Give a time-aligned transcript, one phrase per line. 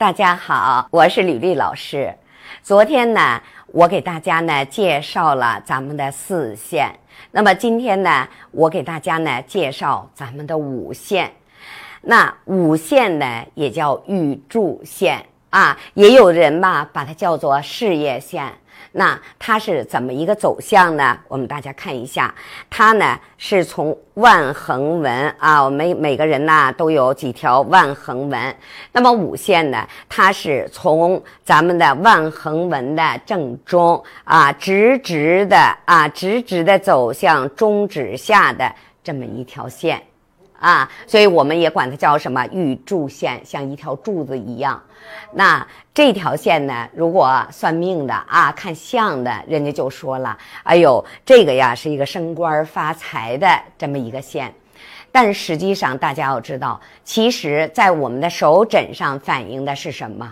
[0.00, 2.14] 大家好，我是吕丽老师。
[2.62, 6.90] 昨天呢，我给大家呢介绍了咱们的四线，
[7.32, 11.30] 那么今天呢，我给大家呢介绍咱们的五线。
[12.00, 18.50] 那五线呢，也叫玉柱线啊，也有人吧把它叫做事业线。
[18.92, 21.16] 那它是怎么一个走向呢？
[21.28, 22.34] 我们大家看一下，
[22.68, 28.56] 它呢是从万横纹啊，我们每个人呢都有几条万横纹。
[28.90, 40.02] 那么五线呢，它是从咱们的万横纹的正中啊，直直的啊，直直的走向中指下的这么一条线。
[40.60, 44.80] 啊，所以我们也管它叫什么玉柱线，像一条柱子一样。
[45.32, 54.52] 那这条线呢，如果算命的啊，看相的，人家就说了，哎呦，这个呀是一个升官发财的这么一个线。
[55.10, 60.30] 但实际上，大家要知道，其实在我们的手诊上反映的是什么？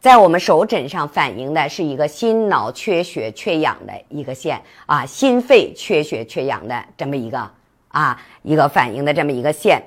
[0.00, 7.50] 在我们手诊上反映的是一个心脑缺血缺氧的一个线啊，心肺缺血缺氧的这么一个。
[7.96, 9.82] 啊，一个反映的这么一个线，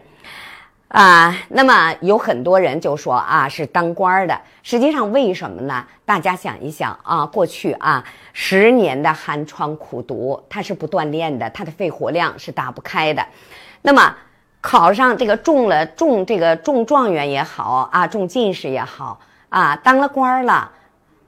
[0.88, 5.86] 啊，那么有很多人就说啊是当官的，实际上为什么呢？
[6.06, 13.24] 大家想一想啊，过去啊十年的寒窗苦读，他是不锻炼的，他的肺活量是打不开的。
[13.84, 14.16] 那么
[14.60, 20.72] 考上这个中了中这个中状元也好啊，中进士也好啊，当了官了，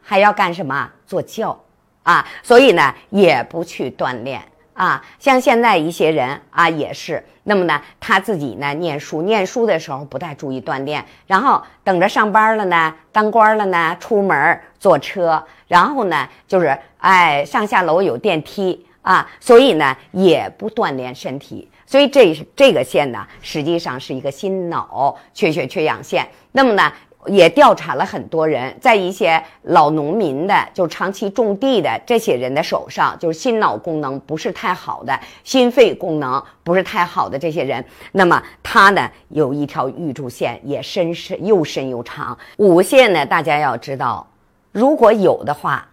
[0.02, 0.90] 还要干什么？
[1.06, 1.56] 做教
[2.02, 4.42] 啊，所以呢也不去锻炼。
[4.74, 26.92] 啊，像现在一些人啊，也是那么呢，他自己呢念书，念书的时候不太注意锻炼，然后等着上班了呢，当官了呢，出门坐车，然后呢就是哎上下楼有电梯啊，所以呢也不锻炼身体，所以这这个线呢，实际上是一个心脑缺血缺氧线，那么呢。
[27.28, 42.38] 也调查了很多人，在一些老农民的，就长期种地的这些人的手上，就是心脑功能不是太好的，心肺功能不是太好的这些人，那么他呢有一条玉柱线，也深深又深又长。
[42.58, 44.26] 五线呢，大家要知道，
[44.72, 45.88] 如果有的话，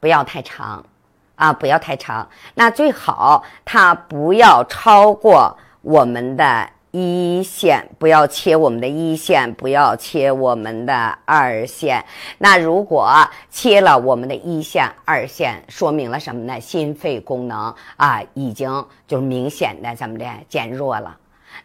[0.00, 0.84] 不要太长，
[1.36, 6.68] 啊，不要太长，那最好它不要超过我们的。
[6.96, 10.94] 一线不要切我们的一线，不要切我们的
[11.24, 12.04] 二线。
[12.38, 13.10] 那如果
[13.50, 16.60] 切了我们的一线、二线，说明了什么呢？
[16.60, 21.16] 心肺功能啊，已经就明显的怎么的减弱了。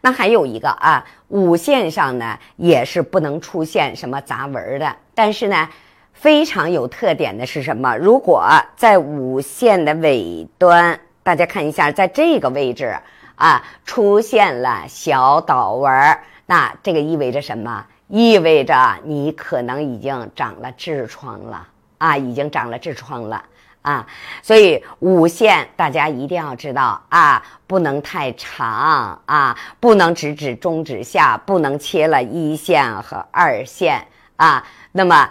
[0.01, 4.95] 那还有一个啊，五线上呢也是不能出现什么杂纹的。
[5.13, 5.69] 但是呢，
[6.11, 7.95] 非常有特点的是什么？
[7.95, 12.97] 如果在五线的尾端，大家看一下，在这个位置。
[13.39, 17.85] 啊，出现了小岛纹，那这个意味着什么？
[18.09, 21.65] 意味着你可能已经长了痔疮了
[21.99, 23.41] 啊，已经长了痔疮了
[23.81, 24.05] 啊。
[24.41, 34.65] 所以五线大家一定要知道啊，不能太长啊，不能直指中指下，不能切了一线和二线啊。
[34.91, 35.29] 那么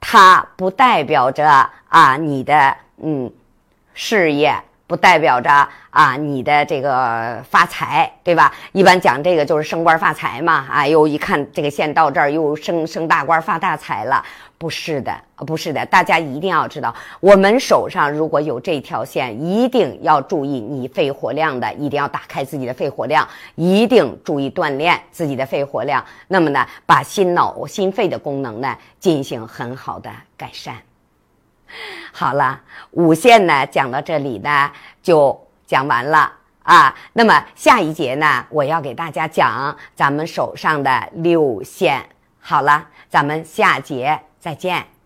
[0.00, 3.30] 它不代表着啊你的嗯
[3.92, 4.54] 事业。
[4.90, 5.48] 不代表着
[5.90, 8.52] 啊，你的这个发财，对吧？
[8.72, 10.66] 一般讲这个就是升官发财嘛。
[10.68, 14.20] 啊，又一看这个线到这儿，又升升大官发大财了。
[14.58, 26.04] 不是的，不是的，大家一定要知道，我们手上如果有这条线，一定要注意你肺活量的，一定要打开自己的肺活量，一定注意锻炼自己的肺活量。
[26.26, 30.74] 那么呢，把心脑、心肺的功能呢进行很好的改善。
[32.12, 32.60] 好了，
[32.92, 34.70] 五线呢讲到这里呢
[35.02, 36.32] 就讲完了
[36.62, 36.94] 啊。
[37.12, 42.04] 那么下一节呢，我要给大家讲咱们手上的六线。
[42.40, 44.99] 好了，咱们下节再见。